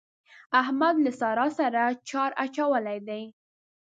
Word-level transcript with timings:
احمد 0.61 0.95
له 1.05 1.11
سارا 1.19 1.47
سره 1.59 1.83
چار 2.09 2.29
اچولی 2.43 2.99
دی. 3.07 3.23